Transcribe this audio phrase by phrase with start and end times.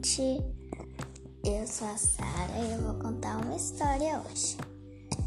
[0.00, 0.42] gente!
[1.44, 4.56] Eu sou a Sara e eu vou contar uma história hoje.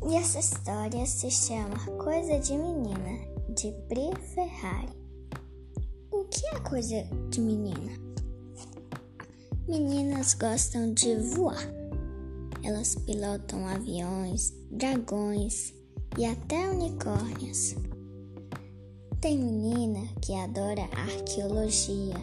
[0.10, 3.20] E essa história se chama Coisa de Menina,
[3.50, 4.90] de Pri Ferrari.
[6.12, 7.92] O que é coisa de menina?
[9.68, 11.68] Meninas gostam de voar.
[12.64, 15.74] Elas pilotam aviões, dragões
[16.18, 17.76] e até unicórnios.
[19.22, 22.16] Tem menina que adora arqueologia.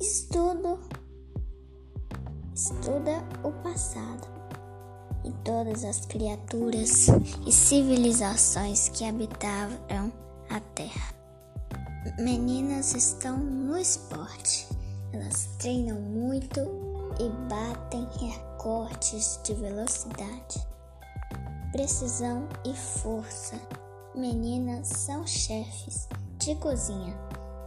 [0.00, 0.80] Estudo
[2.54, 4.28] estuda o passado
[5.24, 7.06] e todas as criaturas
[7.46, 10.12] e civilizações que habitavam
[10.50, 11.14] a Terra.
[12.18, 14.68] Meninas estão no esporte.
[15.12, 16.60] Elas treinam muito
[17.20, 20.66] e batem recordes de velocidade,
[21.70, 23.60] precisão e força
[24.14, 26.06] Meninas são chefes
[26.38, 27.16] de cozinha.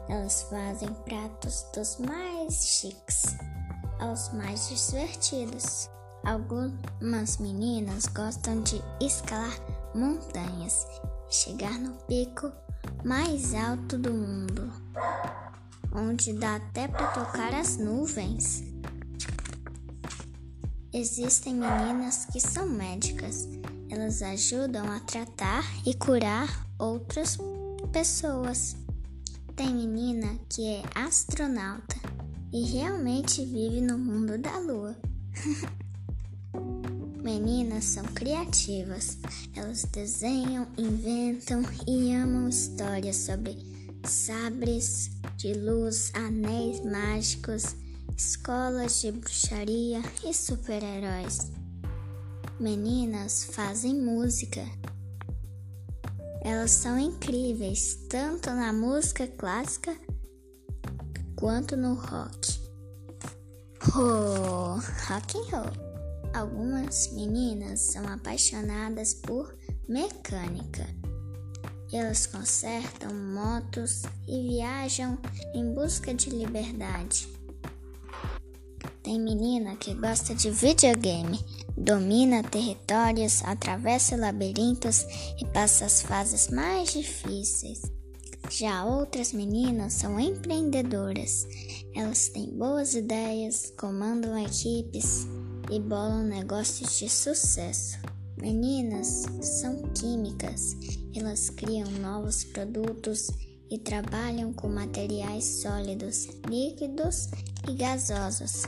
[0.08, 3.36] Elas fazem pratos dos mais chiques
[4.00, 5.90] aos mais divertidos.
[6.24, 9.56] Algumas meninas gostam de escalar
[9.94, 10.86] montanhas
[11.30, 12.52] e chegar no pico
[13.04, 14.72] mais alto do mundo,
[15.94, 18.64] onde dá até para tocar as nuvens.
[20.92, 23.48] Existem meninas que são médicas
[23.96, 27.38] elas ajudam a tratar e curar outras
[27.92, 28.76] pessoas.
[29.56, 31.96] Tem menina que é astronauta
[32.52, 34.96] e realmente vive no mundo da lua.
[37.24, 39.18] Meninas são criativas.
[39.56, 43.58] Elas desenham, inventam e amam histórias sobre
[44.06, 47.76] sabres de luz, anéis mágicos,
[48.16, 51.52] escolas de bruxaria e super-heróis.
[52.60, 54.64] Meninas fazem música.
[56.42, 59.98] Elas são incríveis, tanto na música clássica
[61.36, 62.60] quanto no rock.
[63.96, 65.72] Oh, rock and roll.
[66.34, 69.56] Algumas meninas são apaixonadas por
[69.88, 70.86] mecânica.
[71.94, 75.18] Elas consertam motos e viajam
[75.54, 77.28] em busca de liberdade.
[79.04, 81.40] Tem menina que gosta de videogame
[81.78, 85.06] domina territórios, atravessa labirintos
[85.40, 87.82] e passa as fases mais difíceis.
[88.50, 91.48] Já outras meninas são empreendedoras.
[91.96, 95.28] Elas têm boas ideias, comandam equipes
[95.72, 97.98] e bolam negócios de sucesso.
[98.38, 100.76] Meninas são químicas.
[101.16, 103.30] Elas criam novos produtos
[103.70, 107.30] e trabalham com materiais sólidos, líquidos
[107.68, 108.64] e gasosos.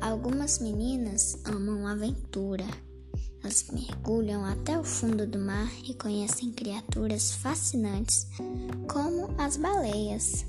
[0.00, 2.64] Algumas meninas amam aventura.
[3.42, 8.26] Elas mergulham até o fundo do mar e conhecem criaturas fascinantes,
[8.90, 10.44] como as baleias.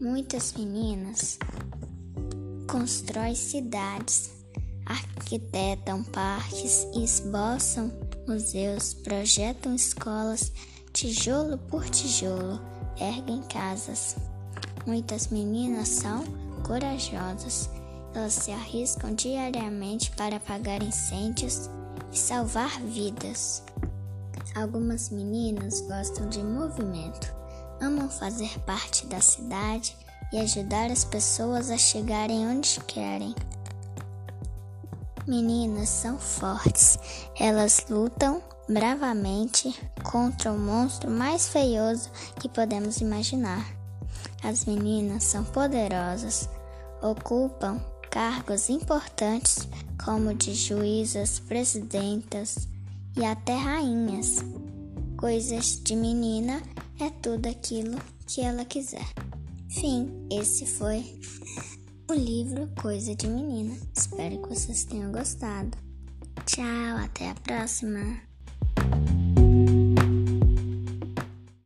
[0.00, 1.38] Muitas meninas
[2.70, 4.30] constroem cidades,
[4.84, 7.90] arquitetam parques esboçam
[8.26, 10.52] museus, projetam escolas,
[10.92, 12.60] tijolo por tijolo,
[13.00, 14.16] erguem casas.
[14.86, 16.24] Muitas meninas são
[16.62, 17.70] corajosas
[18.14, 21.70] elas se arriscam diariamente para apagar incêndios
[22.12, 23.62] e salvar vidas.
[24.54, 27.34] Algumas meninas gostam de movimento,
[27.80, 29.96] amam fazer parte da cidade
[30.32, 33.34] e ajudar as pessoas a chegarem onde querem.
[35.26, 36.98] Meninas são fortes,
[37.38, 42.10] elas lutam bravamente contra o monstro mais feioso
[42.40, 43.64] que podemos imaginar.
[44.42, 46.48] As meninas são poderosas,
[47.02, 47.80] ocupam
[48.18, 49.68] cargos importantes
[50.04, 52.66] como de juízas, presidentas
[53.16, 54.38] e até rainhas.
[55.16, 56.60] Coisas de menina
[56.98, 57.96] é tudo aquilo
[58.26, 59.06] que ela quiser.
[59.68, 61.20] Fim, esse foi
[62.10, 63.76] o livro Coisa de Menina.
[63.96, 65.78] Espero que vocês tenham gostado.
[66.44, 68.20] Tchau, até a próxima.